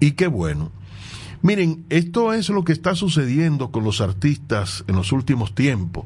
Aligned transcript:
Y 0.00 0.12
qué 0.12 0.26
bueno. 0.26 0.70
Miren, 1.42 1.84
esto 1.88 2.32
es 2.32 2.48
lo 2.48 2.64
que 2.64 2.72
está 2.72 2.94
sucediendo 2.94 3.70
con 3.70 3.84
los 3.84 4.00
artistas 4.00 4.84
en 4.88 4.96
los 4.96 5.12
últimos 5.12 5.54
tiempos. 5.54 6.04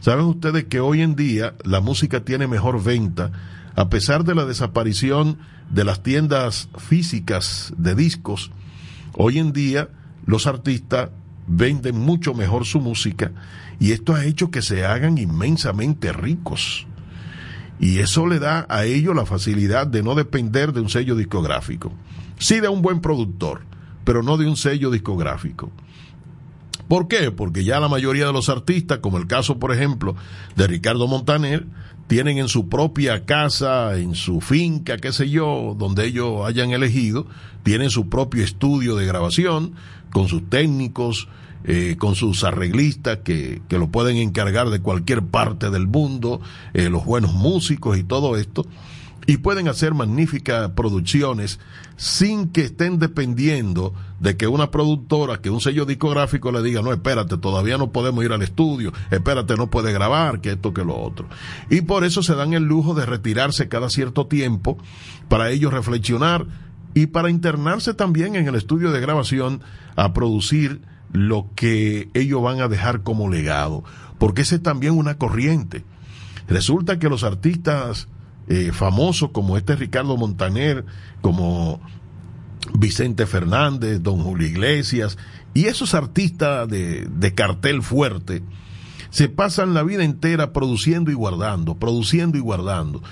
Saben 0.00 0.26
ustedes 0.26 0.64
que 0.64 0.80
hoy 0.80 1.02
en 1.02 1.16
día 1.16 1.54
la 1.64 1.80
música 1.80 2.24
tiene 2.24 2.46
mejor 2.46 2.82
venta 2.82 3.32
a 3.76 3.88
pesar 3.88 4.24
de 4.24 4.34
la 4.34 4.44
desaparición 4.44 5.38
de 5.70 5.84
las 5.84 6.02
tiendas 6.02 6.68
físicas 6.76 7.72
de 7.76 7.94
discos. 7.94 8.50
Hoy 9.14 9.38
en 9.38 9.52
día 9.52 9.88
los 10.26 10.46
artistas 10.46 11.10
venden 11.46 11.98
mucho 11.98 12.34
mejor 12.34 12.66
su 12.66 12.80
música 12.80 13.32
y 13.78 13.92
esto 13.92 14.14
ha 14.14 14.24
hecho 14.24 14.50
que 14.50 14.62
se 14.62 14.84
hagan 14.84 15.18
inmensamente 15.18 16.12
ricos. 16.12 16.86
Y 17.78 17.98
eso 17.98 18.26
le 18.26 18.38
da 18.38 18.66
a 18.68 18.84
ellos 18.84 19.16
la 19.16 19.24
facilidad 19.24 19.86
de 19.86 20.02
no 20.02 20.14
depender 20.14 20.72
de 20.72 20.80
un 20.80 20.90
sello 20.90 21.16
discográfico. 21.16 21.92
Sí 22.40 22.60
de 22.60 22.68
un 22.68 22.80
buen 22.80 23.00
productor, 23.00 23.60
pero 24.04 24.22
no 24.22 24.38
de 24.38 24.48
un 24.48 24.56
sello 24.56 24.90
discográfico. 24.90 25.70
¿Por 26.88 27.06
qué? 27.06 27.30
Porque 27.30 27.64
ya 27.64 27.78
la 27.78 27.88
mayoría 27.88 28.26
de 28.26 28.32
los 28.32 28.48
artistas, 28.48 28.98
como 28.98 29.18
el 29.18 29.26
caso, 29.26 29.58
por 29.58 29.72
ejemplo, 29.72 30.16
de 30.56 30.66
Ricardo 30.66 31.06
Montaner, 31.06 31.66
tienen 32.08 32.38
en 32.38 32.48
su 32.48 32.68
propia 32.68 33.26
casa, 33.26 33.96
en 33.96 34.14
su 34.14 34.40
finca, 34.40 34.96
qué 34.96 35.12
sé 35.12 35.28
yo, 35.28 35.76
donde 35.78 36.06
ellos 36.06 36.44
hayan 36.46 36.70
elegido, 36.70 37.26
tienen 37.62 37.90
su 37.90 38.08
propio 38.08 38.42
estudio 38.42 38.96
de 38.96 39.06
grabación, 39.06 39.74
con 40.10 40.26
sus 40.26 40.48
técnicos, 40.48 41.28
eh, 41.64 41.96
con 41.98 42.14
sus 42.14 42.42
arreglistas 42.42 43.18
que, 43.18 43.60
que, 43.68 43.78
lo 43.78 43.88
pueden 43.88 44.16
encargar 44.16 44.70
de 44.70 44.80
cualquier 44.80 45.22
parte 45.22 45.68
del 45.68 45.86
mundo, 45.86 46.40
eh, 46.72 46.88
los 46.88 47.04
buenos 47.04 47.34
músicos 47.34 47.98
y 47.98 48.02
todo 48.02 48.38
esto, 48.38 48.64
y 49.30 49.36
pueden 49.36 49.68
hacer 49.68 49.94
magníficas 49.94 50.70
producciones 50.70 51.60
sin 51.96 52.48
que 52.48 52.62
estén 52.62 52.98
dependiendo 52.98 53.94
de 54.18 54.36
que 54.36 54.48
una 54.48 54.72
productora, 54.72 55.40
que 55.40 55.50
un 55.50 55.60
sello 55.60 55.86
discográfico 55.86 56.50
le 56.50 56.64
diga, 56.64 56.82
no, 56.82 56.92
espérate, 56.92 57.38
todavía 57.38 57.78
no 57.78 57.92
podemos 57.92 58.24
ir 58.24 58.32
al 58.32 58.42
estudio, 58.42 58.92
espérate, 59.12 59.54
no 59.54 59.70
puede 59.70 59.92
grabar, 59.92 60.40
que 60.40 60.50
esto, 60.50 60.74
que 60.74 60.84
lo 60.84 61.00
otro. 61.00 61.28
Y 61.70 61.82
por 61.82 62.02
eso 62.02 62.24
se 62.24 62.34
dan 62.34 62.54
el 62.54 62.64
lujo 62.64 62.92
de 62.94 63.06
retirarse 63.06 63.68
cada 63.68 63.88
cierto 63.88 64.26
tiempo 64.26 64.78
para 65.28 65.50
ellos 65.50 65.72
reflexionar 65.72 66.46
y 66.94 67.06
para 67.06 67.30
internarse 67.30 67.94
también 67.94 68.34
en 68.34 68.48
el 68.48 68.56
estudio 68.56 68.90
de 68.90 69.00
grabación 69.00 69.60
a 69.94 70.12
producir 70.12 70.82
lo 71.12 71.46
que 71.54 72.08
ellos 72.14 72.42
van 72.42 72.60
a 72.60 72.66
dejar 72.66 73.04
como 73.04 73.28
legado, 73.28 73.84
porque 74.18 74.42
esa 74.42 74.56
es 74.56 74.62
también 74.64 74.98
una 74.98 75.18
corriente. 75.18 75.84
Resulta 76.48 76.98
que 76.98 77.08
los 77.08 77.22
artistas 77.22 78.08
eh, 78.50 78.72
famosos 78.72 79.30
como 79.30 79.56
este 79.56 79.76
Ricardo 79.76 80.16
Montaner, 80.16 80.84
como 81.20 81.80
Vicente 82.74 83.24
Fernández, 83.24 84.02
Don 84.02 84.18
Julio 84.24 84.48
Iglesias, 84.48 85.18
y 85.54 85.66
esos 85.66 85.94
artistas 85.94 86.68
de, 86.68 87.06
de 87.06 87.32
cartel 87.32 87.80
fuerte, 87.80 88.42
se 89.10 89.28
pasan 89.28 89.72
la 89.72 89.84
vida 89.84 90.02
entera 90.02 90.52
produciendo 90.52 91.12
y 91.12 91.14
guardando, 91.14 91.76
produciendo 91.76 92.38
y 92.38 92.40
guardando. 92.40 93.04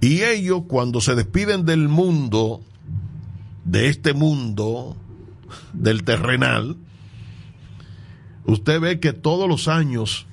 Y 0.00 0.22
ellos 0.22 0.62
cuando 0.66 1.02
se 1.02 1.14
despiden 1.14 1.66
del 1.66 1.88
mundo, 1.90 2.62
de 3.66 3.90
este 3.90 4.14
mundo, 4.14 4.96
del 5.74 6.04
terrenal, 6.04 6.78
usted 8.46 8.80
ve 8.80 8.98
que 8.98 9.12
todos 9.12 9.46
los 9.46 9.68
años 9.68 10.26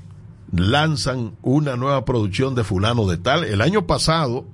lanzan 0.52 1.38
una 1.42 1.76
nueva 1.78 2.06
producción 2.06 2.56
de 2.56 2.64
fulano 2.64 3.08
de 3.08 3.18
tal. 3.18 3.44
El 3.44 3.62
año 3.62 3.88
pasado 3.88 4.46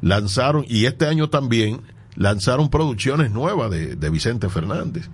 lanzaron, 0.00 0.64
y 0.68 0.84
este 0.84 1.06
año 1.06 1.30
también, 1.30 1.80
lanzaron 2.14 2.68
producciones 2.68 3.30
nuevas 3.30 3.70
de, 3.70 3.96
de 3.96 4.10
Vicente 4.10 4.48
Fernández. 4.48 5.08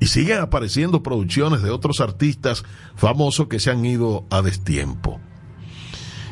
Y 0.00 0.06
siguen 0.06 0.40
apareciendo 0.40 1.02
producciones 1.02 1.62
de 1.62 1.70
otros 1.70 2.00
artistas 2.00 2.64
famosos 2.94 3.48
que 3.48 3.60
se 3.60 3.70
han 3.70 3.84
ido 3.84 4.24
a 4.30 4.42
destiempo. 4.42 5.20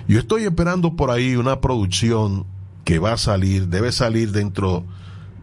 Yo 0.08 0.18
estoy 0.18 0.44
esperando 0.44 0.94
por 0.94 1.10
ahí 1.10 1.36
una 1.36 1.60
producción 1.60 2.44
que 2.84 2.98
va 2.98 3.12
a 3.12 3.18
salir, 3.18 3.68
debe 3.68 3.92
salir 3.92 4.32
dentro 4.32 4.84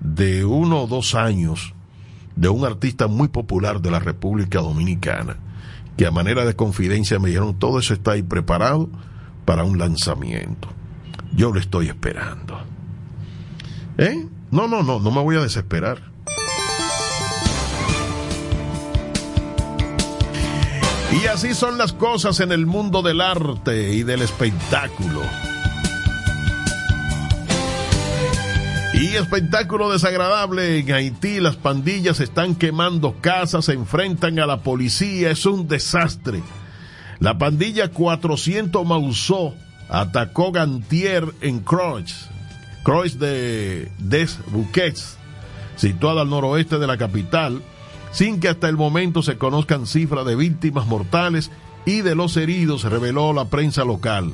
de 0.02 0.46
uno 0.46 0.84
o 0.84 0.88
dos 0.88 1.16
años, 1.16 1.74
de 2.36 2.50
un 2.50 2.66
artista 2.66 3.08
muy 3.08 3.30
popular 3.30 3.82
de 3.82 3.92
la 3.92 4.00
República 4.00 4.59
Dominicana 4.59 5.38
que 6.00 6.08
a 6.08 6.12
manera 6.12 6.46
de 6.46 6.56
confidencia 6.56 7.20
me 7.20 7.28
dijeron, 7.28 7.60
todo 7.60 7.78
eso 7.78 7.94
está 7.94 8.12
ahí 8.12 8.24
preparado 8.24 8.90
para 9.44 9.66
un 9.66 9.78
lanzamiento. 9.78 10.70
Yo 11.34 11.52
lo 11.52 11.60
estoy 11.60 11.90
esperando. 11.90 12.58
¿Eh? 13.98 14.26
No, 14.50 14.70
no, 14.70 14.82
no, 14.82 15.02
no 15.02 15.12
me 15.12 15.22
voy 15.22 15.36
a 15.36 15.42
desesperar. 15.42 16.02
Y 21.22 21.28
así 21.28 21.54
son 21.54 21.78
las 21.78 21.92
cosas 21.92 22.40
en 22.40 22.54
el 22.54 22.66
mundo 22.66 23.02
del 23.02 23.20
arte 23.20 23.94
y 23.94 24.04
del 24.04 24.22
espectáculo. 24.22 25.20
Y 29.00 29.16
espectáculo 29.16 29.90
desagradable 29.90 30.78
en 30.78 30.92
Haití, 30.92 31.40
las 31.40 31.56
pandillas 31.56 32.20
están 32.20 32.54
quemando 32.54 33.16
casas, 33.22 33.64
se 33.64 33.72
enfrentan 33.72 34.38
a 34.40 34.46
la 34.46 34.62
policía, 34.62 35.32
es 35.32 35.46
un 35.46 35.70
desastre. 35.70 36.44
La 37.20 37.38
pandilla 37.38 37.92
400 37.92 38.86
Mausó 38.86 39.54
atacó 39.88 40.52
Gantier 40.52 41.24
en 41.40 41.62
Croix, 41.62 42.28
Croix 42.84 43.18
de 43.18 43.90
Des 44.00 44.38
Bouquets, 44.48 45.18
situada 45.78 46.24
al 46.24 46.30
noroeste 46.30 46.78
de 46.78 46.88
la 46.88 46.98
capital, 46.98 47.62
sin 48.12 48.42
que 48.42 48.50
hasta 48.50 48.68
el 48.68 48.76
momento 48.76 49.24
se 49.24 49.38
conozcan 49.38 49.88
cifras 49.88 50.26
de 50.26 50.36
víctimas 50.36 50.88
mortales 50.88 51.52
y 51.86 52.02
de 52.02 52.16
los 52.16 52.36
heridos, 52.36 52.84
reveló 52.84 53.32
la 53.32 53.46
prensa 53.46 53.86
local. 53.86 54.34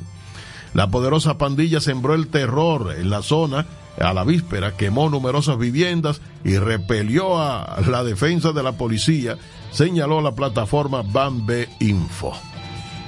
La 0.74 0.90
poderosa 0.90 1.38
pandilla 1.38 1.80
sembró 1.80 2.14
el 2.14 2.26
terror 2.26 2.96
en 2.98 3.10
la 3.10 3.22
zona 3.22 3.64
a 4.00 4.12
la 4.12 4.24
víspera, 4.24 4.76
quemó 4.76 5.08
numerosas 5.08 5.58
viviendas 5.58 6.20
y 6.44 6.58
repelió 6.58 7.38
a 7.38 7.80
la 7.86 8.04
defensa 8.04 8.52
de 8.52 8.62
la 8.62 8.72
policía, 8.72 9.36
señaló 9.70 10.20
la 10.20 10.34
plataforma 10.34 11.02
Bambe 11.02 11.68
Info. 11.80 12.32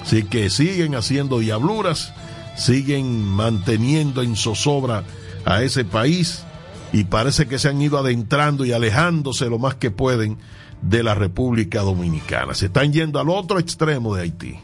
Así 0.03 0.23
que 0.23 0.51
siguen 0.51 0.95
haciendo 0.95 1.39
diabluras, 1.39 2.13
siguen 2.57 3.23
manteniendo 3.23 4.23
en 4.23 4.37
zozobra 4.37 5.05
a 5.45 5.63
ese 5.63 5.85
país 5.85 6.45
y 6.93 7.05
parece 7.05 7.47
que 7.47 7.59
se 7.59 7.69
han 7.69 7.81
ido 7.81 7.99
adentrando 7.99 8.65
y 8.65 8.73
alejándose 8.73 9.51
lo 9.51 9.59
más 9.59 9.75
que 9.75 9.91
pueden 9.91 10.39
de 10.81 11.03
la 11.03 11.15
República 11.15 11.83
Dominicana. 11.83 12.55
Se 12.55 12.67
están 12.67 12.93
yendo 12.93 13.21
al 13.21 13.29
otro 13.29 13.59
extremo 13.59 14.15
de 14.15 14.23
Haití. 14.23 14.59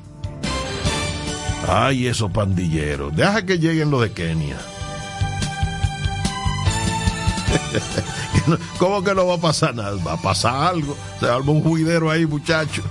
Ay, 1.69 2.07
esos 2.07 2.31
pandilleros. 2.31 3.15
Deja 3.17 3.45
que 3.45 3.59
lleguen 3.59 3.91
los 3.91 4.03
de 4.03 4.13
Kenia. 4.13 4.59
¿Cómo 8.79 9.03
que 9.03 9.15
no 9.15 9.27
va 9.27 9.35
a 9.35 9.41
pasar 9.41 9.75
nada? 9.75 9.97
Va 10.05 10.15
a 10.15 10.23
pasar 10.23 10.55
algo. 10.69 10.97
Se 11.21 11.27
arma 11.27 11.53
un 11.53 11.63
juidero 11.63 12.11
ahí, 12.11 12.27
muchacho. 12.27 12.83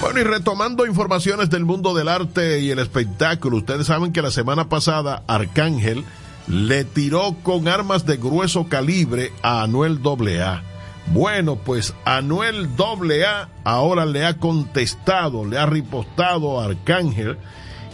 Bueno, 0.00 0.20
y 0.20 0.24
retomando 0.24 0.84
informaciones 0.84 1.48
del 1.48 1.64
mundo 1.64 1.94
del 1.94 2.08
arte 2.08 2.60
y 2.60 2.70
el 2.70 2.78
espectáculo, 2.78 3.56
ustedes 3.56 3.86
saben 3.86 4.12
que 4.12 4.20
la 4.20 4.30
semana 4.30 4.68
pasada 4.68 5.22
Arcángel 5.26 6.04
le 6.46 6.84
tiró 6.84 7.36
con 7.42 7.68
armas 7.68 8.04
de 8.04 8.18
grueso 8.18 8.68
calibre 8.68 9.32
a 9.42 9.62
Anuel 9.62 10.00
AA. 10.04 10.62
Bueno, 11.06 11.56
pues 11.56 11.94
Anuel 12.04 12.68
AA 12.78 13.48
ahora 13.64 14.04
le 14.04 14.26
ha 14.26 14.36
contestado, 14.36 15.44
le 15.44 15.58
ha 15.58 15.66
ripostado 15.66 16.60
a 16.60 16.66
Arcángel 16.66 17.38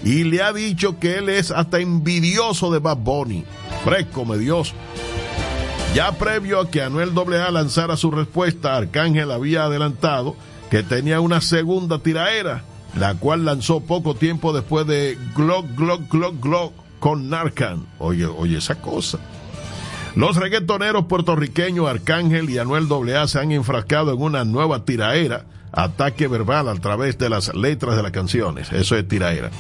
y 0.02 0.24
le 0.24 0.42
ha 0.42 0.52
dicho 0.52 0.98
que 0.98 1.18
él 1.18 1.28
es 1.28 1.50
hasta 1.50 1.78
envidioso 1.78 2.72
de 2.72 2.78
Bad 2.78 2.98
Bunny. 2.98 3.44
Fresco, 3.84 4.24
Dios. 4.36 4.74
Ya 5.94 6.12
previo 6.12 6.60
a 6.60 6.70
que 6.70 6.82
Anuel 6.82 7.10
AA 7.16 7.50
lanzara 7.50 7.96
su 7.96 8.10
respuesta, 8.10 8.76
Arcángel 8.76 9.30
había 9.32 9.64
adelantado 9.64 10.36
que 10.70 10.84
tenía 10.84 11.20
una 11.20 11.40
segunda 11.40 11.98
tiraera, 11.98 12.62
la 12.96 13.14
cual 13.14 13.44
lanzó 13.44 13.80
poco 13.80 14.14
tiempo 14.14 14.52
después 14.52 14.86
de 14.86 15.18
Glock, 15.34 15.66
Glock, 15.76 16.02
Glock, 16.08 16.40
Glock 16.40 16.72
con 17.00 17.28
Narcan. 17.28 17.86
Oye, 17.98 18.26
oye 18.26 18.58
esa 18.58 18.76
cosa. 18.76 19.18
Los 20.14 20.36
reggaetoneros 20.36 21.06
puertorriqueños 21.06 21.88
Arcángel 21.88 22.50
y 22.50 22.58
Anuel 22.58 22.86
AA 22.90 23.26
se 23.26 23.40
han 23.40 23.50
enfrascado 23.50 24.12
en 24.12 24.22
una 24.22 24.44
nueva 24.44 24.84
tiraera, 24.84 25.44
ataque 25.72 26.28
verbal 26.28 26.68
a 26.68 26.74
través 26.74 27.18
de 27.18 27.30
las 27.30 27.54
letras 27.54 27.96
de 27.96 28.02
las 28.02 28.12
canciones. 28.12 28.72
Eso 28.72 28.96
es 28.96 29.08
tiraera. 29.08 29.50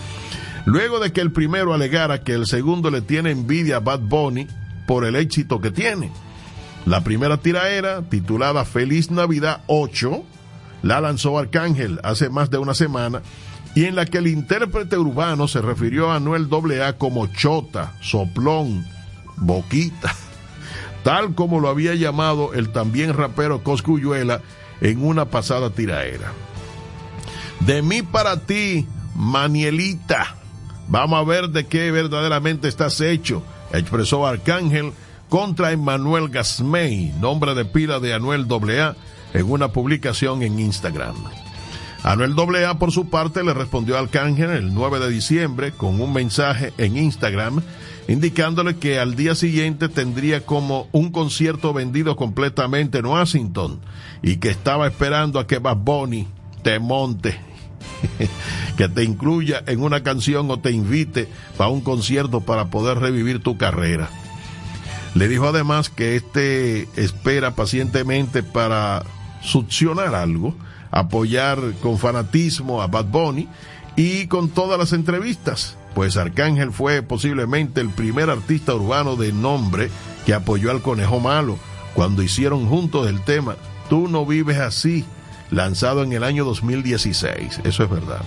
Luego 0.64 1.00
de 1.00 1.12
que 1.12 1.20
el 1.20 1.32
primero 1.32 1.74
alegara 1.74 2.22
que 2.22 2.32
el 2.32 2.46
segundo 2.46 2.90
le 2.90 3.00
tiene 3.00 3.30
envidia 3.30 3.76
a 3.76 3.80
Bad 3.80 4.00
Bunny 4.00 4.46
por 4.86 5.04
el 5.04 5.16
éxito 5.16 5.60
que 5.60 5.70
tiene. 5.70 6.10
La 6.86 7.02
primera 7.02 7.38
tiraera, 7.38 8.02
titulada 8.02 8.64
Feliz 8.64 9.10
Navidad 9.10 9.62
8, 9.66 10.24
la 10.82 11.00
lanzó 11.00 11.38
Arcángel 11.38 12.00
hace 12.02 12.30
más 12.30 12.50
de 12.50 12.58
una 12.58 12.74
semana 12.74 13.22
y 13.74 13.84
en 13.84 13.94
la 13.94 14.06
que 14.06 14.18
el 14.18 14.26
intérprete 14.26 14.96
urbano 14.96 15.46
se 15.46 15.62
refirió 15.62 16.10
a 16.10 16.16
Anuel 16.16 16.48
AA 16.50 16.94
como 16.94 17.26
chota, 17.26 17.94
soplón, 18.00 18.84
boquita. 19.36 20.14
tal 21.04 21.34
como 21.34 21.60
lo 21.60 21.68
había 21.68 21.94
llamado 21.94 22.52
el 22.54 22.70
también 22.70 23.14
rapero 23.14 23.62
Coscuyuela 23.62 24.40
en 24.80 25.04
una 25.04 25.26
pasada 25.26 25.70
tiraera. 25.70 26.32
De 27.60 27.82
mí 27.82 28.02
para 28.02 28.40
ti, 28.40 28.86
Manielita. 29.14 30.36
Vamos 30.90 31.20
a 31.20 31.24
ver 31.24 31.50
de 31.50 31.66
qué 31.66 31.92
verdaderamente 31.92 32.66
estás 32.66 33.00
hecho, 33.00 33.42
expresó 33.72 34.26
Arcángel 34.26 34.92
contra 35.28 35.70
Emmanuel 35.70 36.28
Gasmey, 36.28 37.14
nombre 37.20 37.54
de 37.54 37.64
pila 37.64 38.00
de 38.00 38.12
Anuel 38.12 38.46
AA, 38.50 38.96
en 39.32 39.50
una 39.50 39.68
publicación 39.68 40.42
en 40.42 40.58
Instagram. 40.58 41.14
Anuel 42.02 42.34
AA, 42.36 42.78
por 42.78 42.90
su 42.90 43.08
parte, 43.08 43.44
le 43.44 43.54
respondió 43.54 43.96
a 43.96 44.00
Arcángel 44.00 44.50
el 44.50 44.74
9 44.74 44.98
de 44.98 45.10
diciembre 45.10 45.70
con 45.70 46.00
un 46.00 46.12
mensaje 46.12 46.72
en 46.76 46.96
Instagram 46.96 47.62
indicándole 48.08 48.76
que 48.76 48.98
al 48.98 49.14
día 49.14 49.36
siguiente 49.36 49.88
tendría 49.88 50.44
como 50.44 50.88
un 50.90 51.12
concierto 51.12 51.72
vendido 51.72 52.16
completamente 52.16 52.98
en 52.98 53.06
Washington 53.06 53.78
y 54.22 54.38
que 54.38 54.48
estaba 54.48 54.88
esperando 54.88 55.38
a 55.38 55.46
que 55.46 55.58
Bad 55.58 55.76
Bunny 55.76 56.26
te 56.64 56.80
monte, 56.80 57.38
que 58.76 58.88
te 58.88 59.04
incluya 59.04 59.62
en 59.66 59.82
una 59.82 60.02
canción 60.02 60.50
o 60.50 60.58
te 60.58 60.70
invite 60.70 61.28
para 61.56 61.70
un 61.70 61.80
concierto 61.80 62.40
para 62.40 62.66
poder 62.66 62.98
revivir 62.98 63.42
tu 63.42 63.56
carrera. 63.56 64.08
Le 65.14 65.28
dijo 65.28 65.48
además 65.48 65.90
que 65.90 66.16
este 66.16 66.88
espera 66.96 67.54
pacientemente 67.56 68.42
para 68.42 69.04
succionar 69.42 70.14
algo, 70.14 70.54
apoyar 70.90 71.58
con 71.82 71.98
fanatismo 71.98 72.80
a 72.80 72.86
Bad 72.86 73.06
Bunny 73.06 73.48
y 73.96 74.26
con 74.26 74.48
todas 74.50 74.78
las 74.78 74.92
entrevistas 74.92 75.76
pues 75.94 76.16
Arcángel 76.16 76.72
fue 76.72 77.02
posiblemente 77.02 77.80
el 77.80 77.90
primer 77.90 78.30
artista 78.30 78.74
urbano 78.74 79.16
de 79.16 79.32
nombre 79.32 79.90
que 80.24 80.34
apoyó 80.34 80.70
al 80.70 80.82
Conejo 80.82 81.20
Malo 81.20 81.58
cuando 81.94 82.22
hicieron 82.22 82.66
juntos 82.68 83.08
el 83.08 83.20
tema 83.22 83.56
Tú 83.88 84.06
no 84.06 84.24
vives 84.24 84.58
así, 84.58 85.04
lanzado 85.50 86.02
en 86.02 86.12
el 86.12 86.24
año 86.24 86.44
2016. 86.44 87.60
Eso 87.64 87.84
es 87.84 87.90
verdad. 87.90 88.20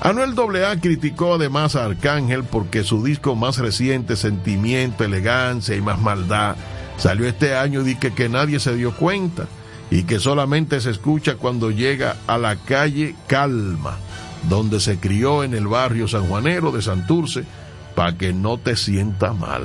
Anuel 0.00 0.34
AA 0.38 0.80
criticó 0.80 1.34
además 1.34 1.74
a 1.74 1.84
Arcángel 1.84 2.44
porque 2.44 2.84
su 2.84 3.02
disco 3.02 3.34
más 3.34 3.58
reciente, 3.58 4.16
Sentimiento, 4.16 5.04
Elegancia 5.04 5.74
y 5.74 5.80
Más 5.80 6.00
Maldad, 6.00 6.56
salió 6.96 7.26
este 7.26 7.56
año 7.56 7.86
y 7.86 7.96
que, 7.96 8.12
que 8.12 8.28
nadie 8.28 8.60
se 8.60 8.76
dio 8.76 8.94
cuenta 8.94 9.46
y 9.90 10.04
que 10.04 10.20
solamente 10.20 10.80
se 10.80 10.90
escucha 10.90 11.34
cuando 11.36 11.70
llega 11.70 12.16
a 12.26 12.38
la 12.38 12.56
calle 12.56 13.16
Calma 13.26 13.98
donde 14.48 14.80
se 14.80 14.98
crió 14.98 15.42
en 15.42 15.54
el 15.54 15.66
barrio 15.66 16.06
sanjuanero 16.08 16.70
de 16.72 16.82
Santurce, 16.82 17.44
para 17.94 18.16
que 18.16 18.32
no 18.32 18.58
te 18.58 18.76
sienta 18.76 19.32
mal. 19.32 19.64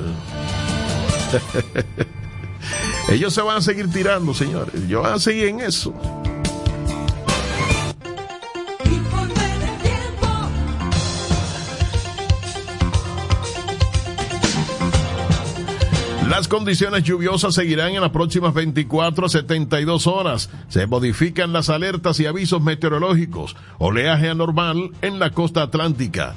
Ellos 3.10 3.34
se 3.34 3.42
van 3.42 3.58
a 3.58 3.60
seguir 3.60 3.90
tirando, 3.90 4.34
señores. 4.34 4.74
Ellos 4.74 5.02
van 5.02 5.14
a 5.14 5.18
seguir 5.18 5.48
en 5.48 5.60
eso. 5.60 5.94
Las 16.36 16.48
condiciones 16.48 17.04
lluviosas 17.04 17.54
seguirán 17.54 17.94
en 17.94 18.00
las 18.00 18.10
próximas 18.10 18.52
24 18.54 19.26
a 19.26 19.28
72 19.28 20.08
horas. 20.08 20.50
Se 20.66 20.84
modifican 20.88 21.52
las 21.52 21.70
alertas 21.70 22.18
y 22.18 22.26
avisos 22.26 22.60
meteorológicos. 22.60 23.54
Oleaje 23.78 24.30
anormal 24.30 24.90
en 25.00 25.20
la 25.20 25.30
costa 25.30 25.62
atlántica. 25.62 26.34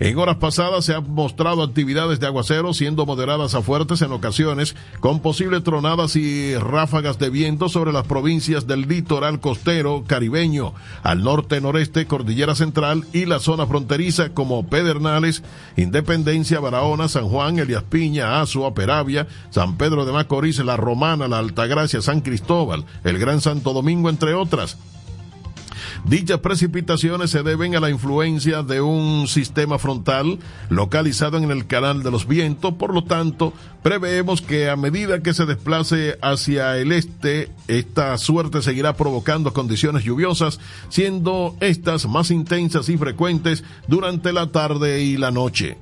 En 0.00 0.18
horas 0.18 0.36
pasadas 0.36 0.84
se 0.84 0.94
han 0.94 1.08
mostrado 1.12 1.62
actividades 1.62 2.18
de 2.18 2.26
aguacero 2.26 2.74
siendo 2.74 3.06
moderadas 3.06 3.54
a 3.54 3.62
fuertes 3.62 4.02
en 4.02 4.12
ocasiones, 4.12 4.74
con 5.00 5.20
posibles 5.20 5.62
tronadas 5.62 6.16
y 6.16 6.56
ráfagas 6.56 7.18
de 7.18 7.30
viento 7.30 7.68
sobre 7.68 7.92
las 7.92 8.06
provincias 8.06 8.66
del 8.66 8.88
litoral 8.88 9.40
costero 9.40 10.04
caribeño, 10.06 10.74
al 11.02 11.22
norte-noreste, 11.22 12.06
Cordillera 12.06 12.54
Central 12.54 13.04
y 13.12 13.26
la 13.26 13.38
zona 13.38 13.66
fronteriza 13.66 14.30
como 14.30 14.66
Pedernales, 14.66 15.42
Independencia, 15.76 16.60
Barahona, 16.60 17.08
San 17.08 17.28
Juan, 17.28 17.58
Elias 17.58 17.84
Piña, 17.84 18.40
Azua, 18.40 18.74
Peravia, 18.74 19.28
San 19.50 19.76
Pedro 19.76 20.04
de 20.04 20.12
Macorís, 20.12 20.58
La 20.64 20.76
Romana, 20.76 21.28
La 21.28 21.38
Altagracia, 21.38 22.02
San 22.02 22.20
Cristóbal, 22.20 22.84
el 23.04 23.18
Gran 23.18 23.40
Santo 23.40 23.72
Domingo, 23.72 24.10
entre 24.10 24.34
otras. 24.34 24.76
Dichas 26.04 26.40
precipitaciones 26.40 27.30
se 27.30 27.42
deben 27.42 27.74
a 27.76 27.80
la 27.80 27.88
influencia 27.88 28.62
de 28.62 28.82
un 28.82 29.26
sistema 29.26 29.78
frontal 29.78 30.38
localizado 30.68 31.38
en 31.38 31.50
el 31.50 31.66
canal 31.66 32.02
de 32.02 32.10
los 32.10 32.28
vientos, 32.28 32.74
por 32.74 32.92
lo 32.92 33.04
tanto, 33.04 33.54
preveemos 33.82 34.42
que 34.42 34.68
a 34.68 34.76
medida 34.76 35.22
que 35.22 35.32
se 35.32 35.46
desplace 35.46 36.18
hacia 36.20 36.76
el 36.76 36.92
este, 36.92 37.50
esta 37.68 38.18
suerte 38.18 38.60
seguirá 38.60 38.94
provocando 38.94 39.54
condiciones 39.54 40.04
lluviosas, 40.04 40.60
siendo 40.90 41.56
estas 41.60 42.06
más 42.06 42.30
intensas 42.30 42.90
y 42.90 42.98
frecuentes 42.98 43.64
durante 43.88 44.34
la 44.34 44.52
tarde 44.52 45.02
y 45.02 45.16
la 45.16 45.30
noche. 45.30 45.78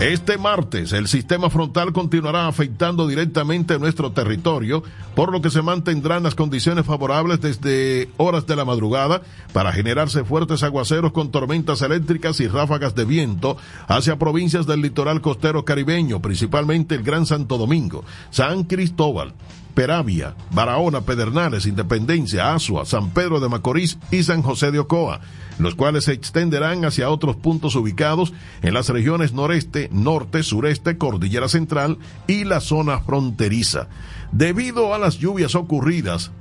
Este 0.00 0.38
martes 0.38 0.92
el 0.92 1.08
sistema 1.08 1.50
frontal 1.50 1.92
continuará 1.92 2.46
afectando 2.46 3.08
directamente 3.08 3.80
nuestro 3.80 4.12
territorio, 4.12 4.84
por 5.16 5.32
lo 5.32 5.42
que 5.42 5.50
se 5.50 5.60
mantendrán 5.60 6.22
las 6.22 6.36
condiciones 6.36 6.86
favorables 6.86 7.40
desde 7.40 8.08
horas 8.16 8.46
de 8.46 8.54
la 8.54 8.64
madrugada 8.64 9.22
para 9.52 9.72
generarse 9.72 10.22
fuertes 10.22 10.62
aguaceros 10.62 11.10
con 11.10 11.32
tormentas 11.32 11.82
eléctricas 11.82 12.38
y 12.38 12.46
ráfagas 12.46 12.94
de 12.94 13.06
viento 13.06 13.56
hacia 13.88 14.20
provincias 14.20 14.68
del 14.68 14.82
litoral 14.82 15.20
costero 15.20 15.64
caribeño, 15.64 16.22
principalmente 16.22 16.94
el 16.94 17.02
Gran 17.02 17.26
Santo 17.26 17.58
Domingo, 17.58 18.04
San 18.30 18.62
Cristóbal, 18.62 19.34
Peravia, 19.78 20.34
Barahona, 20.50 21.02
Pedernales, 21.02 21.64
Independencia, 21.64 22.52
Asua, 22.52 22.84
San 22.84 23.10
Pedro 23.10 23.38
de 23.38 23.48
Macorís 23.48 23.96
y 24.10 24.24
San 24.24 24.42
José 24.42 24.72
de 24.72 24.80
Ocoa 24.80 25.20
los 25.60 25.76
cuales 25.76 26.04
se 26.04 26.12
extenderán 26.12 26.84
hacia 26.84 27.10
otros 27.10 27.36
puntos 27.36 27.76
ubicados 27.76 28.32
en 28.62 28.74
las 28.74 28.88
regiones 28.88 29.34
noreste, 29.34 29.88
norte, 29.92 30.42
sureste, 30.42 30.98
cordillera 30.98 31.48
central 31.48 31.98
y 32.26 32.42
la 32.42 32.60
zona 32.60 32.98
fronteriza. 33.00 33.88
Debido 34.32 34.94
a 34.94 34.98
las 34.98 35.18
lluvias 35.18 35.54
ocurridas 35.54 36.32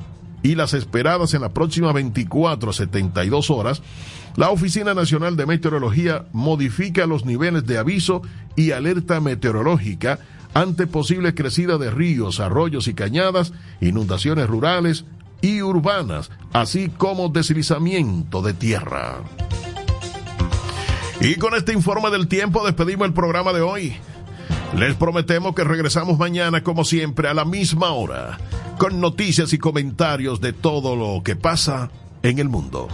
y 0.41 0.55
las 0.55 0.73
esperadas 0.73 1.35
en 1.35 1.41
las 1.41 1.51
próximas 1.51 1.93
24 1.93 2.71
a 2.71 2.73
72 2.73 3.51
horas, 3.51 3.83
la 4.35 4.49
Oficina 4.49 4.95
Nacional 4.95 5.35
de 5.35 5.45
Meteorología 5.45 6.25
modifica 6.31 7.05
los 7.05 7.23
niveles 7.23 7.67
de 7.67 7.77
aviso 7.77 8.23
y 8.55 8.71
alerta 8.71 9.19
meteorológica 9.19 10.19
ante 10.57 10.87
posible 10.87 11.35
crecida 11.35 11.77
de 11.77 11.91
ríos, 11.91 12.39
arroyos 12.39 12.87
y 12.87 12.95
cañadas, 12.95 13.53
inundaciones 13.79 14.47
rurales, 14.47 15.05
y 15.39 15.61
urbanas, 15.61 16.31
así 16.51 16.89
como 16.89 17.29
deslizamiento 17.29 18.41
de 18.41 18.55
tierra. 18.55 19.17
Y 21.21 21.35
con 21.35 21.53
este 21.53 21.73
informe 21.73 22.09
del 22.09 22.27
tiempo 22.27 22.65
despedimos 22.65 23.05
el 23.05 23.13
programa 23.13 23.53
de 23.53 23.61
hoy. 23.61 23.97
Les 24.75 24.95
prometemos 24.95 25.53
que 25.53 25.63
regresamos 25.63 26.17
mañana 26.17 26.63
como 26.63 26.85
siempre 26.85 27.29
a 27.29 27.35
la 27.35 27.45
misma 27.45 27.91
hora, 27.91 28.39
con 28.79 28.99
noticias 28.99 29.53
y 29.53 29.59
comentarios 29.59 30.41
de 30.41 30.53
todo 30.53 30.95
lo 30.95 31.21
que 31.21 31.35
pasa 31.35 31.91
en 32.23 32.39
el 32.39 32.49
mundo. 32.49 32.87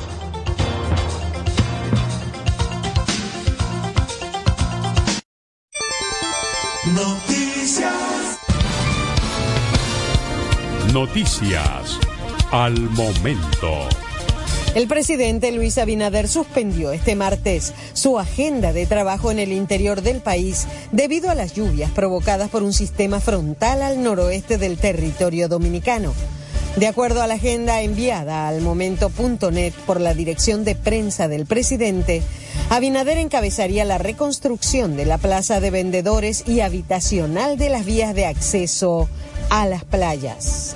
Noticias 10.94 11.98
al 12.52 12.80
momento. 12.92 13.90
El 14.76 14.88
presidente 14.88 15.52
Luis 15.52 15.80
Abinader 15.80 16.28
suspendió 16.28 16.92
este 16.92 17.16
martes 17.16 17.74
su 17.94 18.20
agenda 18.20 18.74
de 18.74 18.86
trabajo 18.86 19.32
en 19.32 19.40
el 19.40 19.54
interior 19.54 20.04
del 20.04 20.22
país 20.22 20.68
debido 20.92 21.32
a 21.32 21.36
las 21.36 21.54
lluvias 21.56 21.90
provocadas 21.90 22.52
por 22.52 22.62
un 22.62 22.74
sistema 22.74 23.20
frontal 23.20 23.82
al 23.82 24.04
noroeste 24.04 24.60
del 24.60 24.78
territorio 24.78 25.48
dominicano. 25.48 26.14
De 26.76 26.86
acuerdo 26.86 27.24
a 27.24 27.28
la 27.28 27.36
agenda 27.36 27.82
enviada 27.82 28.48
al 28.48 28.62
momento.net 28.62 29.74
por 29.88 30.00
la 30.00 30.14
dirección 30.14 30.64
de 30.64 30.76
prensa 30.76 31.28
del 31.28 31.48
presidente, 31.48 32.22
Abinader 32.70 33.18
encabezaría 33.18 33.84
la 33.84 33.98
reconstrucción 33.98 34.96
de 34.96 35.06
la 35.06 35.18
plaza 35.18 35.60
de 35.60 35.72
vendedores 35.72 36.44
y 36.48 36.60
habitacional 36.60 37.58
de 37.58 37.70
las 37.70 37.84
vías 37.84 38.14
de 38.14 38.28
acceso 38.28 39.10
a 39.50 39.66
las 39.66 39.84
playas. 39.86 40.76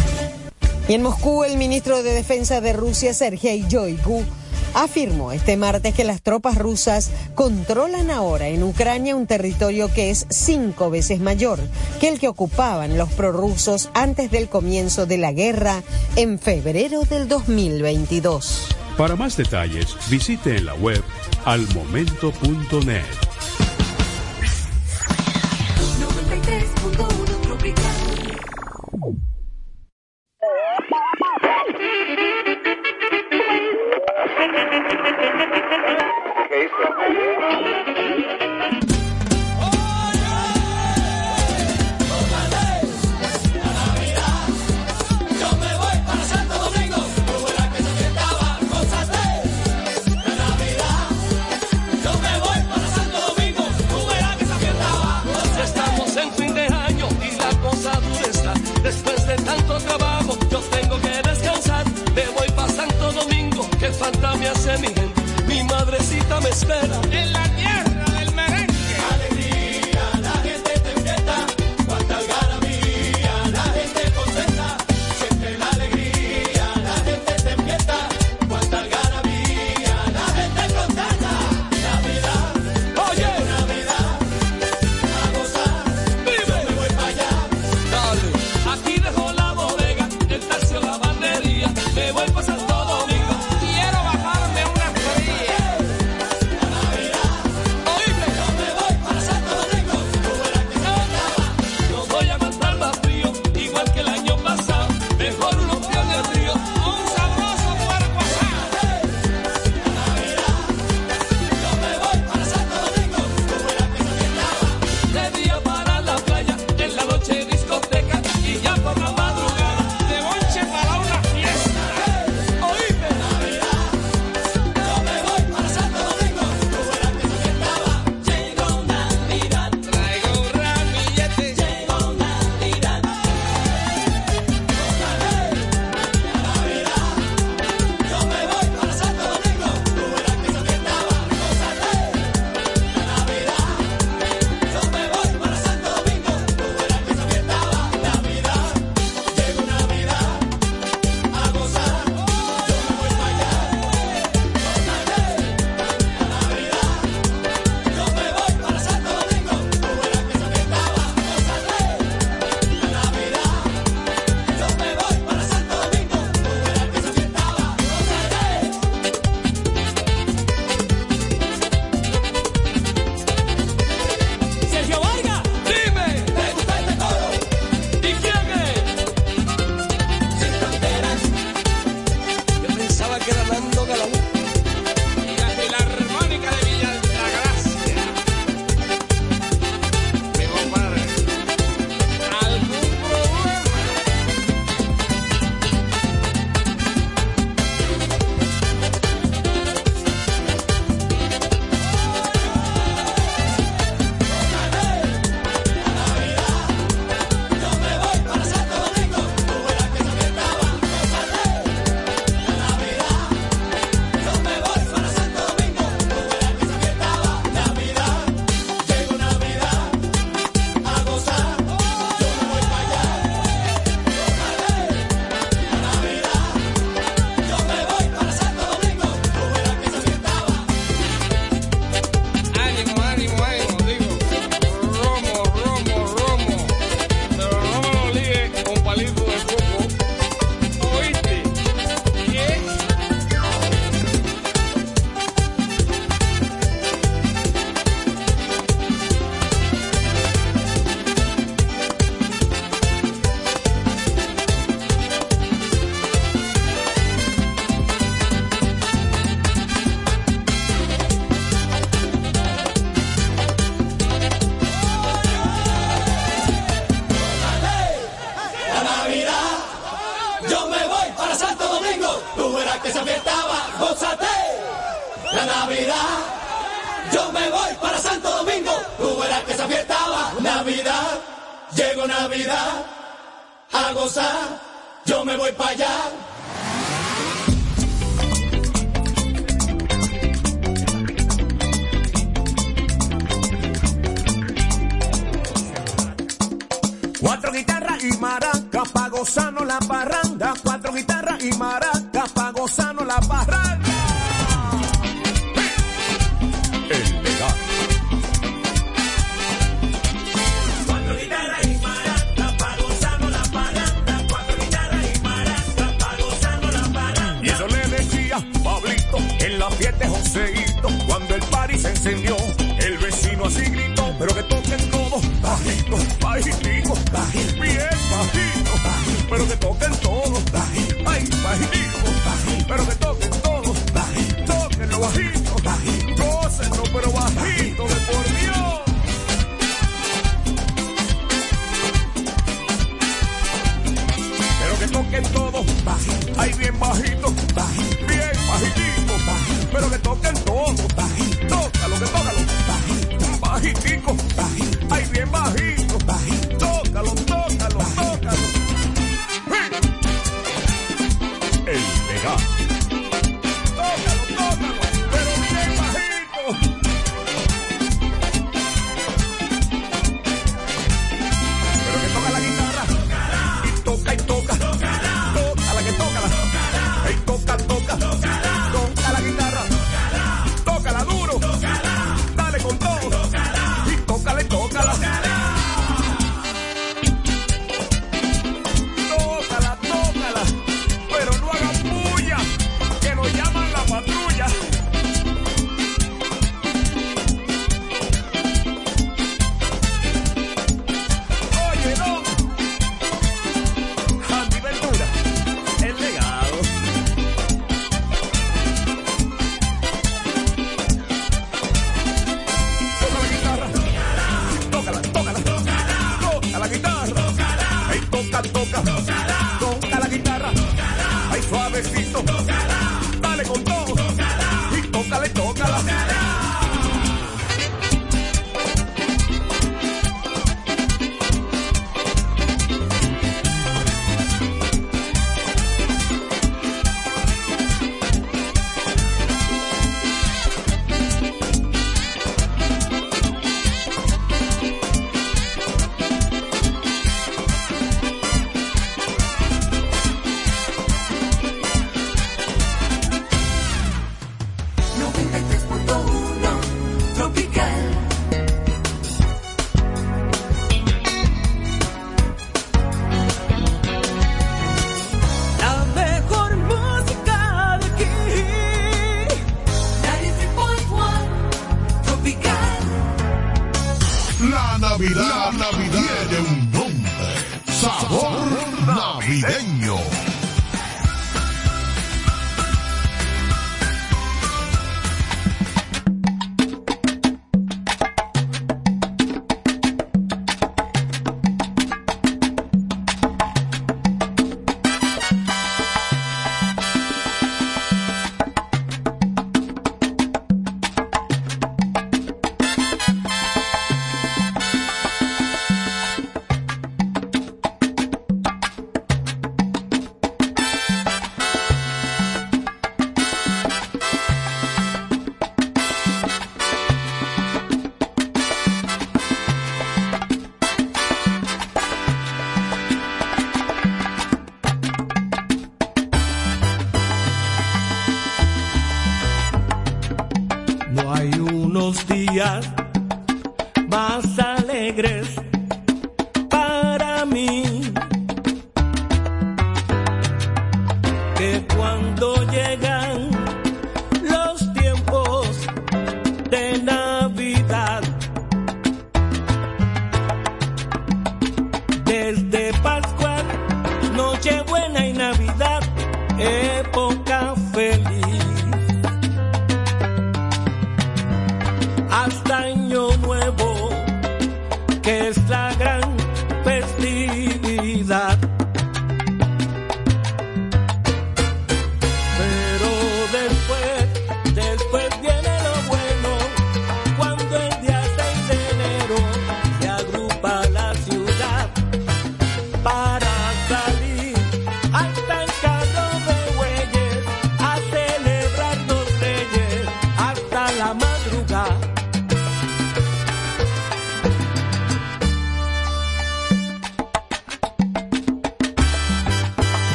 Y 0.91 0.93
en 0.93 1.03
Moscú, 1.03 1.45
el 1.45 1.55
ministro 1.55 2.03
de 2.03 2.11
Defensa 2.11 2.59
de 2.59 2.73
Rusia, 2.73 3.13
Sergei 3.13 3.63
Shoigu, 3.65 4.25
afirmó 4.73 5.31
este 5.31 5.55
martes 5.55 5.93
que 5.93 6.03
las 6.03 6.21
tropas 6.21 6.57
rusas 6.57 7.11
controlan 7.33 8.11
ahora 8.11 8.49
en 8.49 8.61
Ucrania 8.61 9.15
un 9.15 9.25
territorio 9.25 9.89
que 9.93 10.09
es 10.09 10.25
cinco 10.29 10.89
veces 10.89 11.21
mayor 11.21 11.59
que 12.01 12.09
el 12.09 12.19
que 12.19 12.27
ocupaban 12.27 12.97
los 12.97 13.07
prorrusos 13.13 13.89
antes 13.93 14.31
del 14.31 14.49
comienzo 14.49 15.05
de 15.05 15.17
la 15.17 15.31
guerra 15.31 15.81
en 16.17 16.39
febrero 16.39 17.03
del 17.03 17.29
2022. 17.29 18.75
Para 18.97 19.15
más 19.15 19.37
detalles, 19.37 19.95
visite 20.09 20.57
en 20.57 20.65
la 20.65 20.73
web 20.73 21.01
almomento.net. 21.45 23.20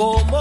como 0.00 0.39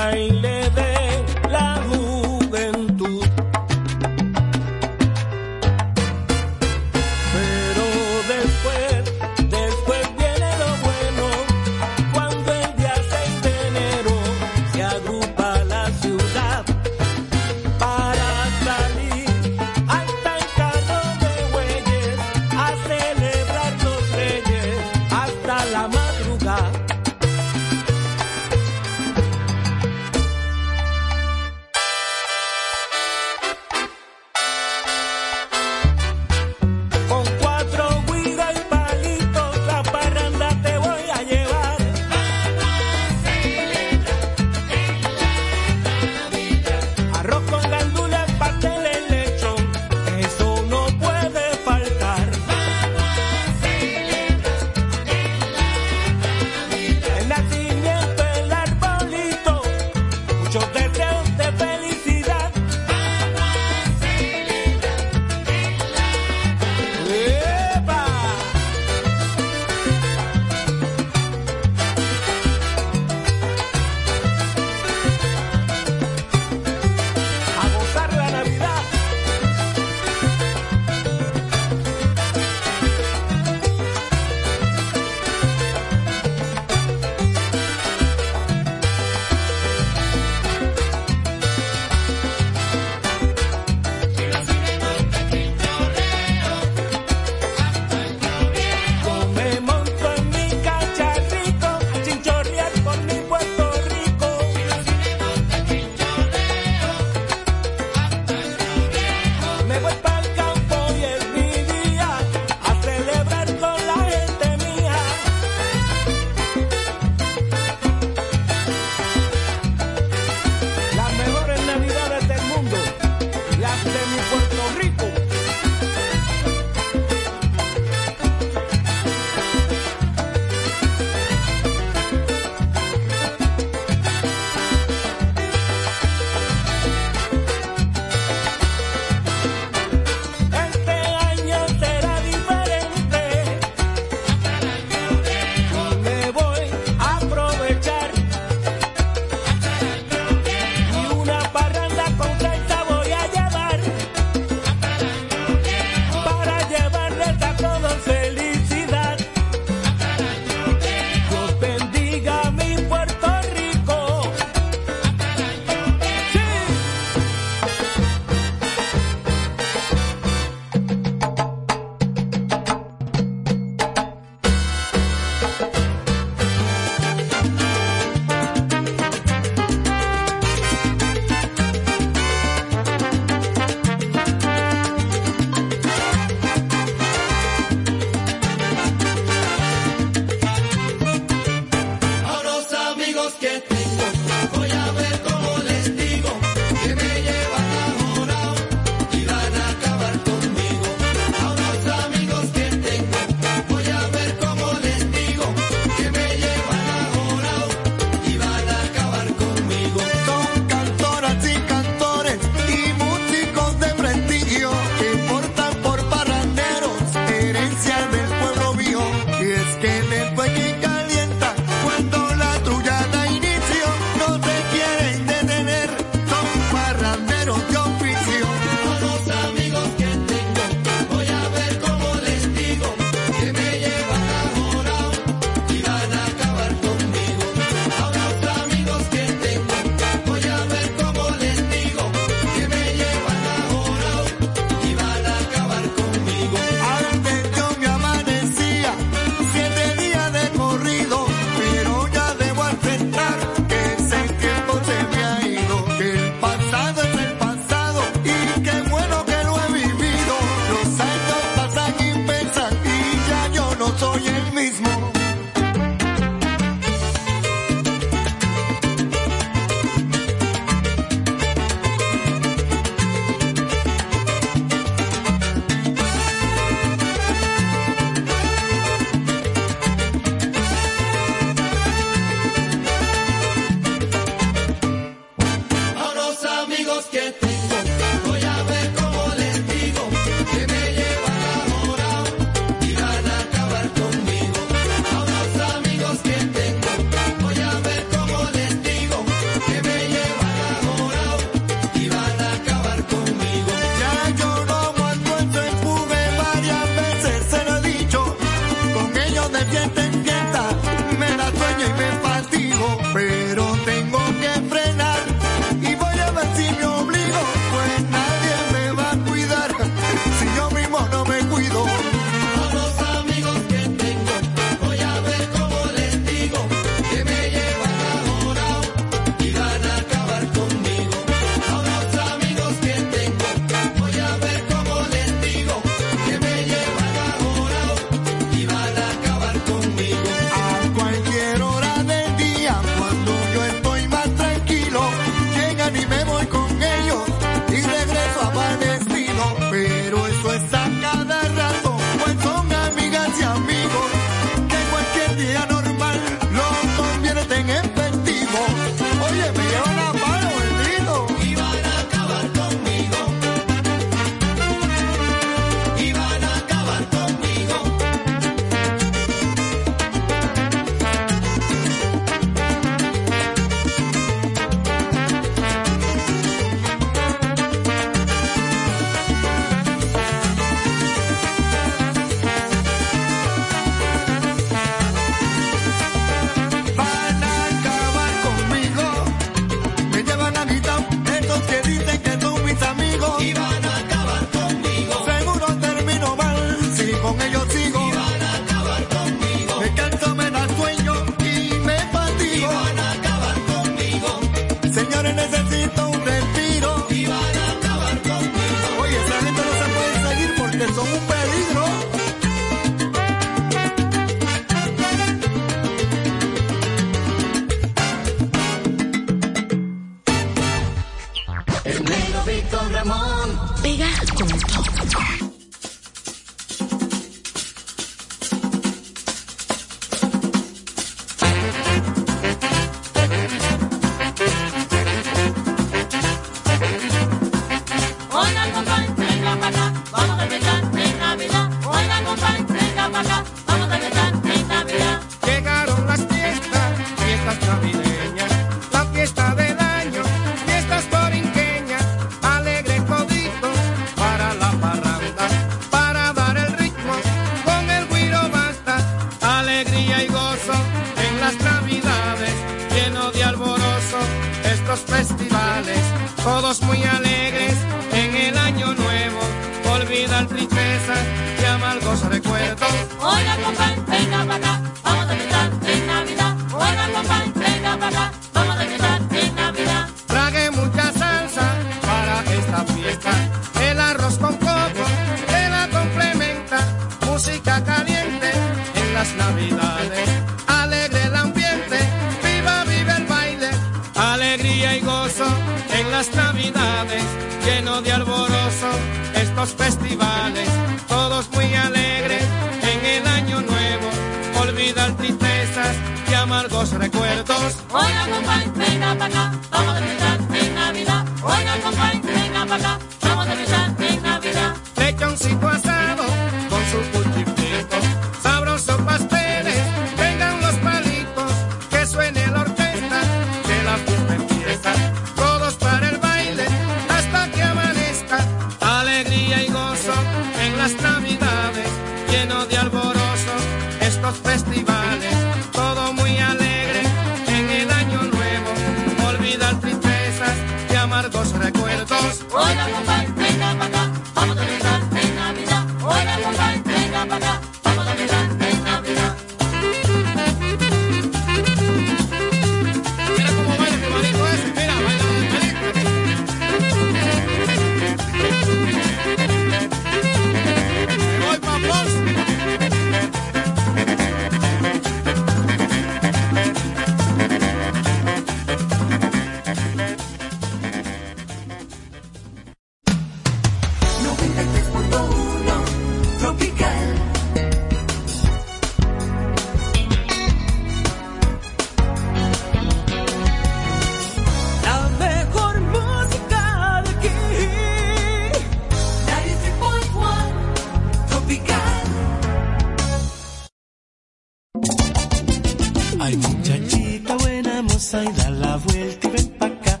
moza 597.98 598.22
y 598.22 598.32
da 598.32 598.50
la 598.50 598.76
vuelta 598.76 599.26
y 599.26 599.30
ven 599.32 599.48
pa' 599.58 599.66
acá. 599.66 600.00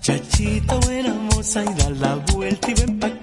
Chachita 0.00 0.74
buena 0.80 1.14
moza 1.14 1.62
y 1.62 1.74
da 1.74 1.90
la 1.90 2.16
vuelta 2.16 2.70
y 2.72 2.74
ven 2.74 2.98
pa' 2.98 3.06
acá. 3.06 3.15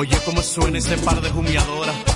Oye 0.00 0.16
cómo 0.24 0.44
suena 0.44 0.78
ese 0.78 0.96
par 0.98 1.20
de 1.20 1.28
jumiadoras. 1.28 2.07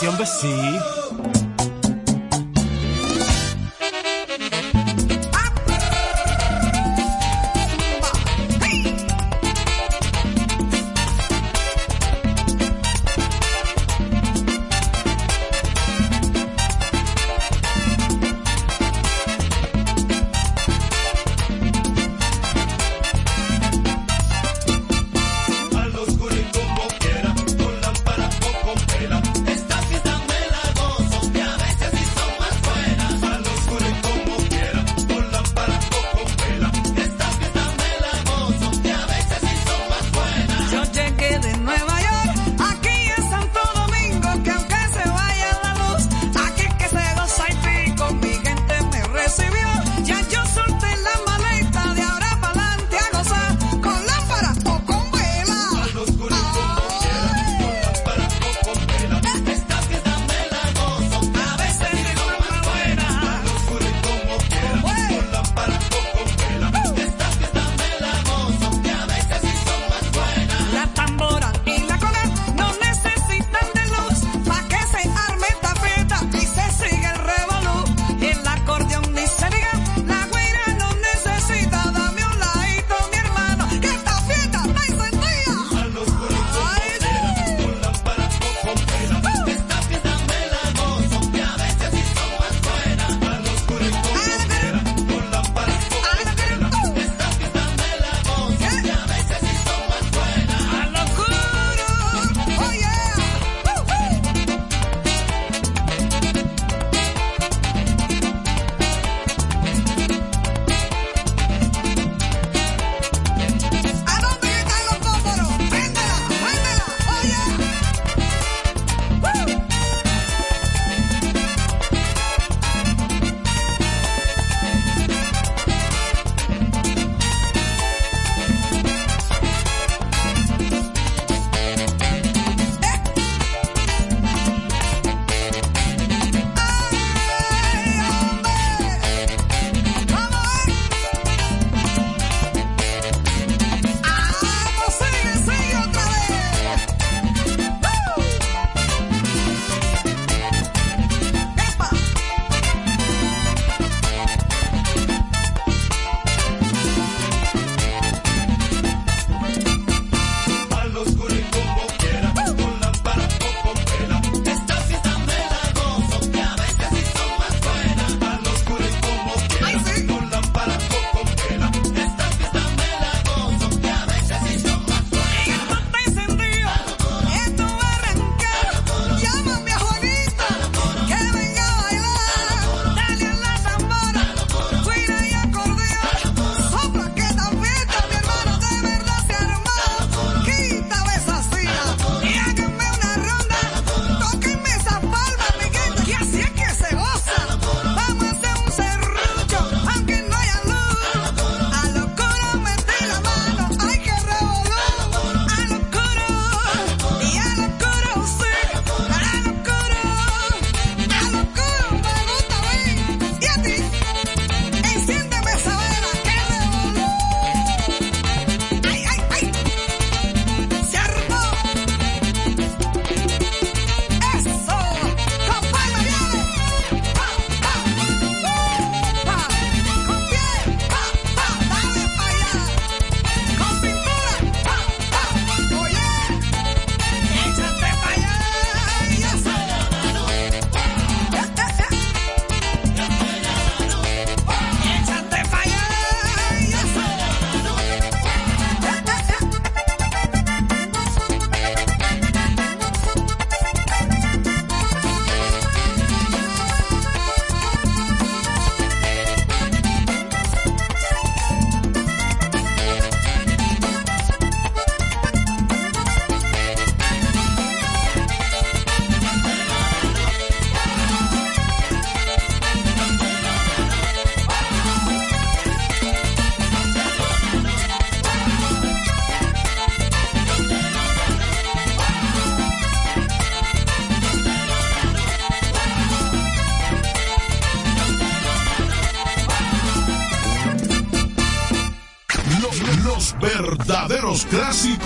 Sí, 0.00 0.78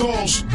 calls. 0.02 0.51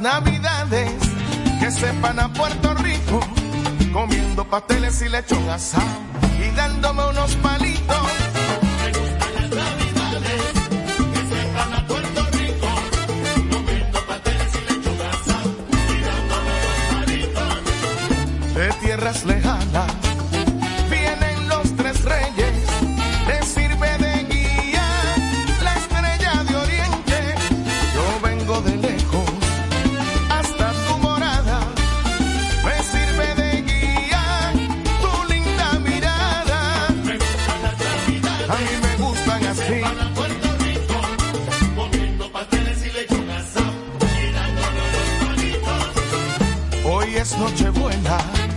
navidades, 0.00 0.92
que 1.60 1.70
sepan 1.70 2.18
a 2.18 2.32
Puerto 2.32 2.74
Rico, 2.74 3.20
comiendo 3.92 4.44
pasteles 4.44 5.02
y 5.02 5.08
lechón 5.08 5.48
asado 5.48 5.84
y 6.38 6.54
dándome 6.54 7.04
unos 7.08 7.34
palitos. 7.36 8.17
a 38.48 38.56
mí 38.56 38.66
me 38.82 38.96
gustan 39.04 39.46
así. 39.46 39.80
Para 39.82 40.14
Puerto 40.14 40.48
Rico, 40.58 40.94
poniendo 41.76 42.32
pasteles 42.32 42.86
y 42.86 42.90
lechón 42.90 43.30
asado, 43.30 43.72
girando 44.16 44.62
los 44.76 45.08
palitos. 45.26 46.84
Hoy 46.84 47.16
es 47.16 47.36
Nochebuena 47.36 48.47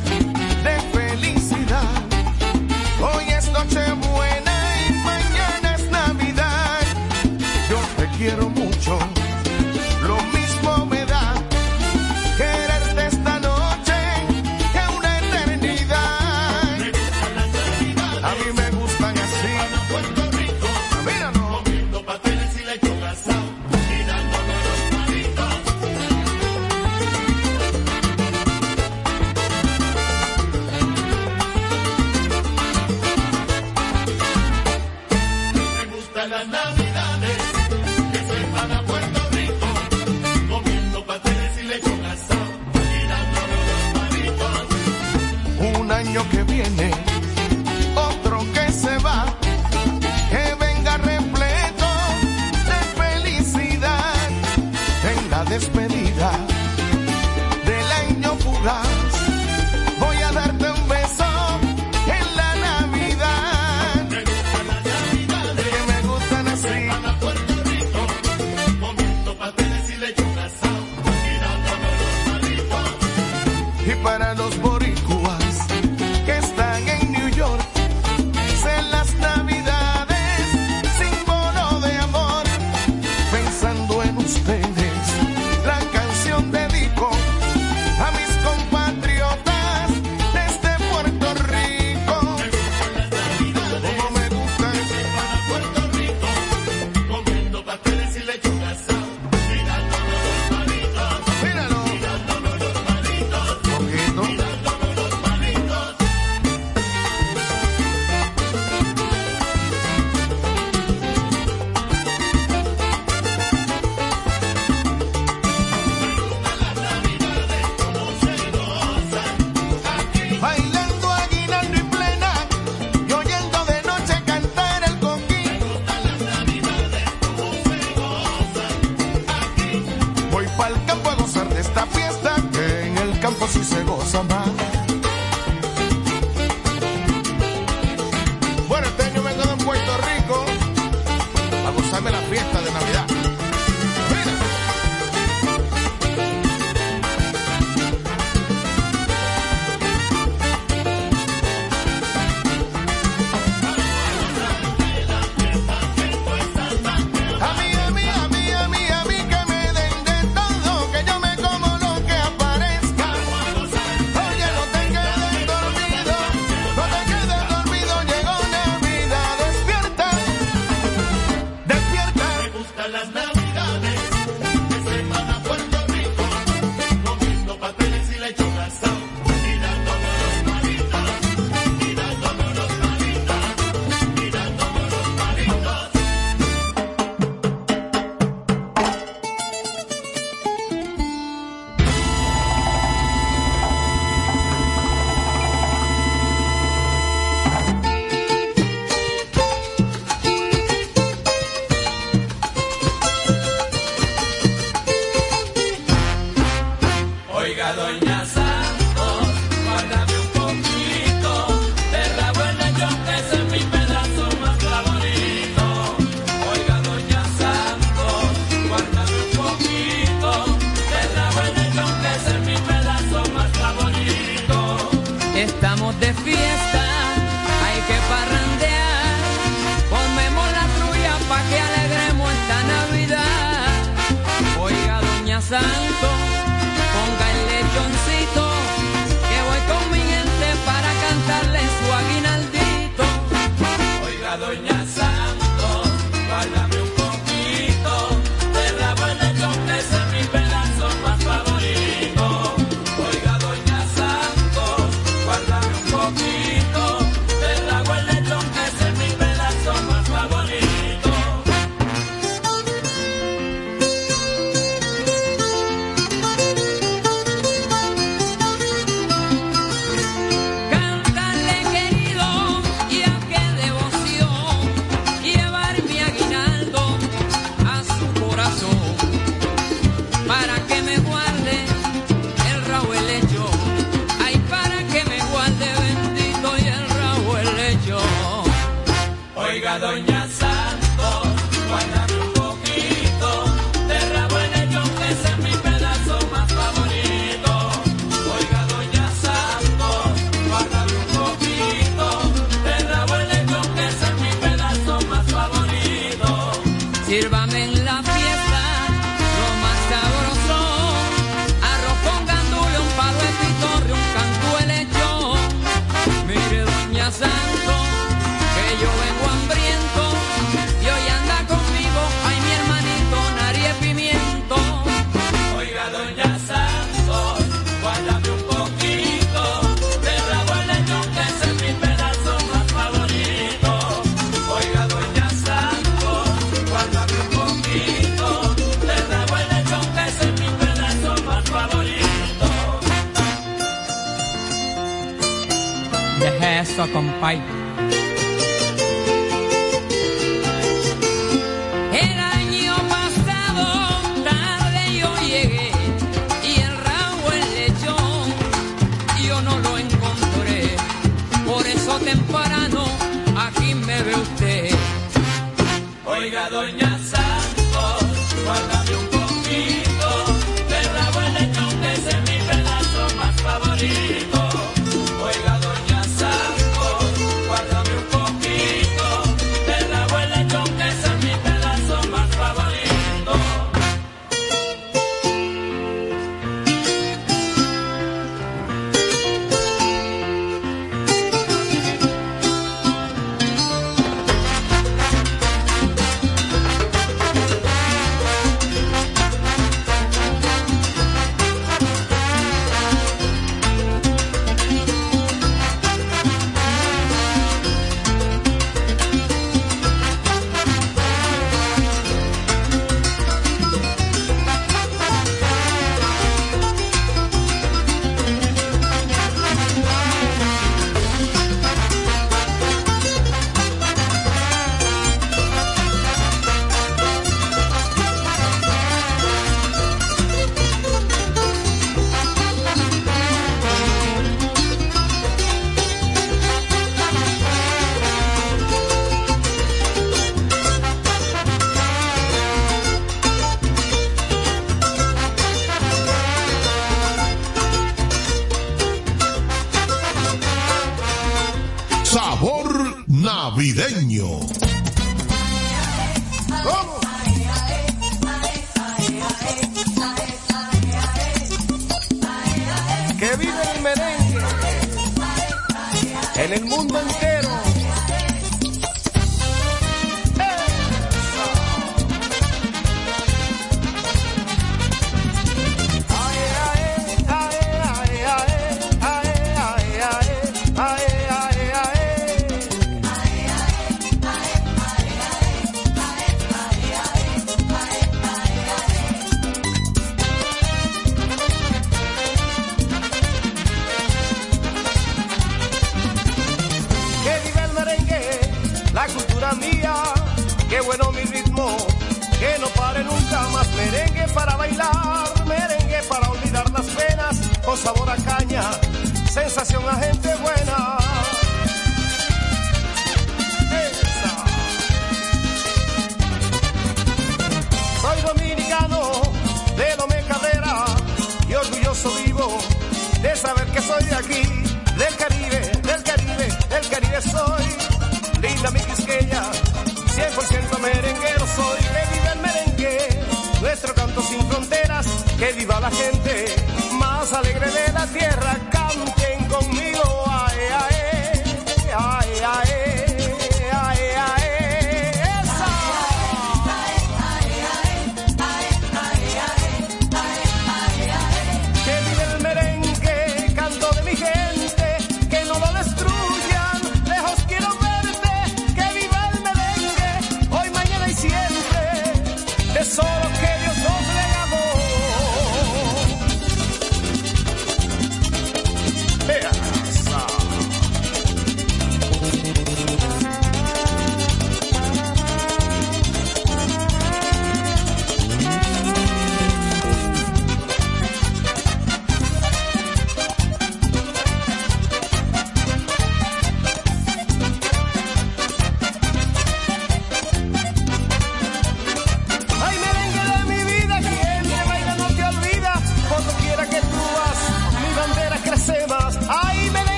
santo. 235.51 236.10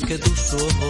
Que 0.00 0.18
tus 0.18 0.54
ojos 0.54 0.83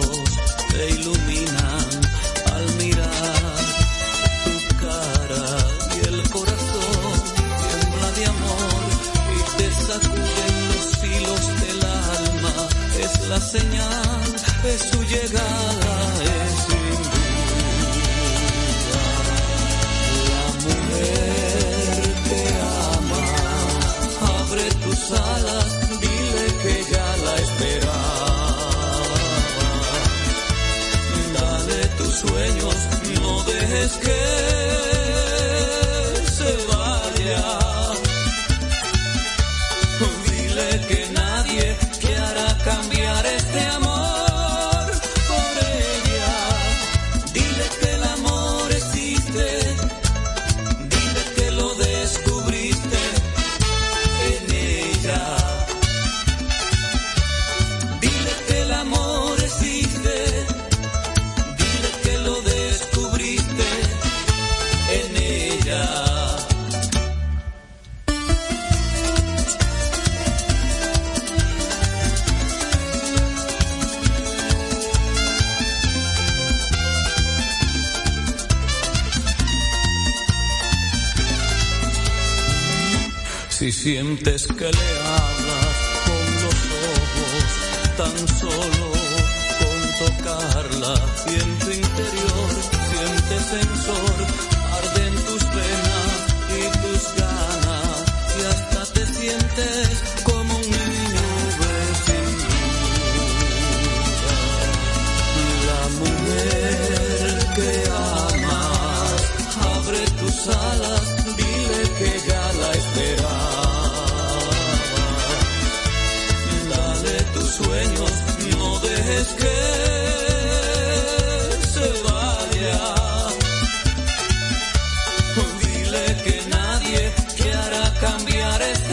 que 84.25 84.94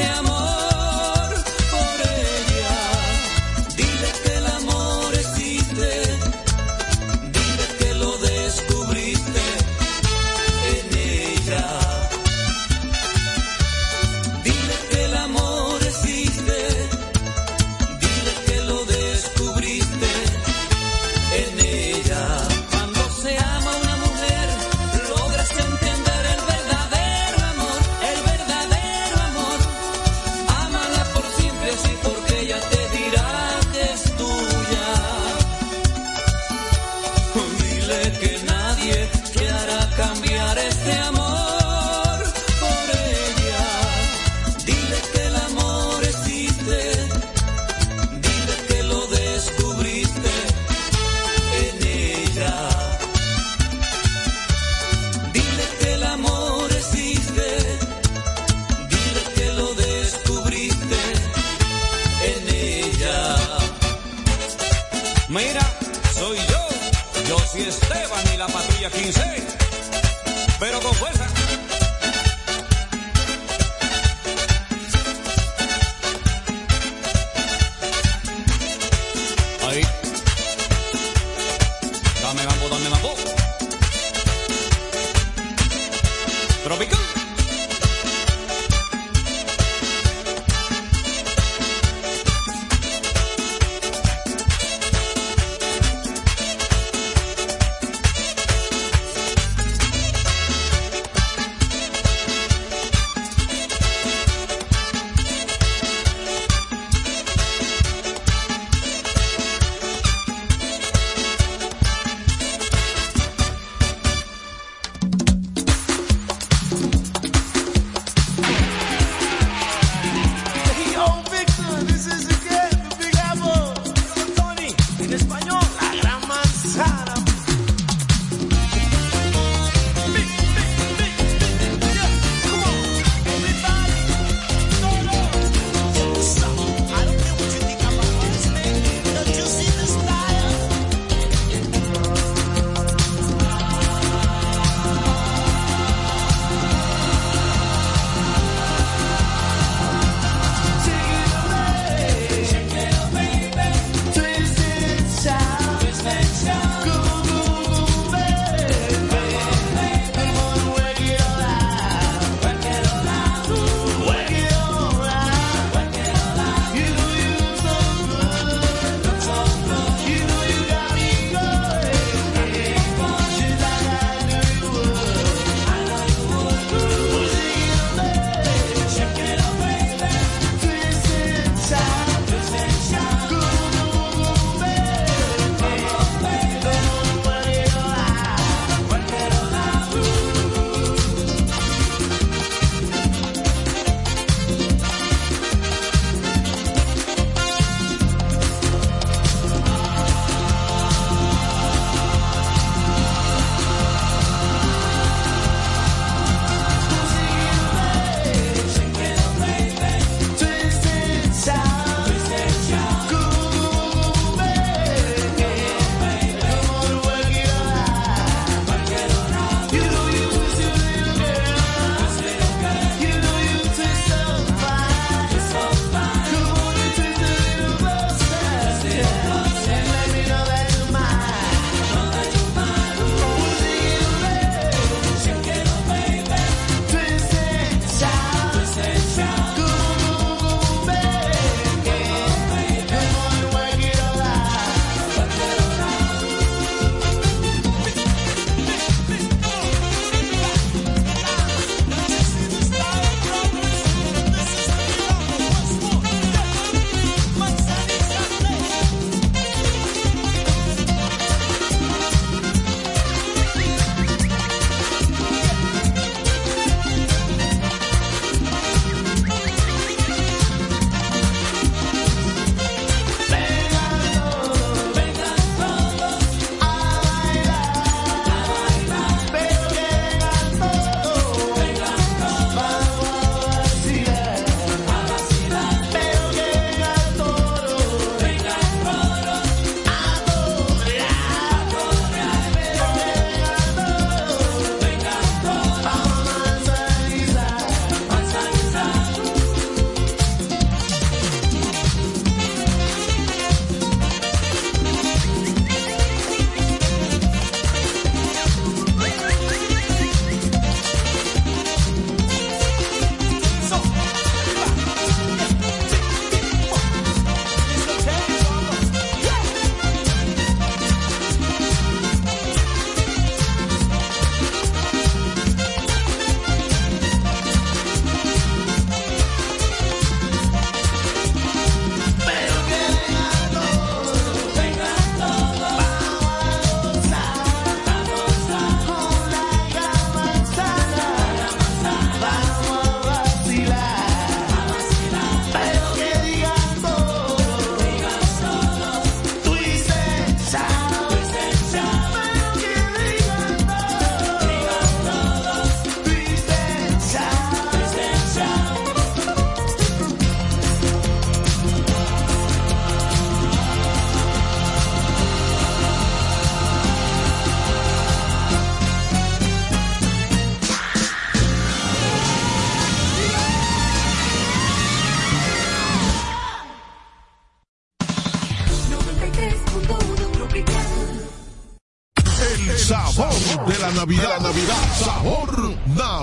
amor 0.01 0.32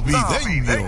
navideño. 0.06 0.79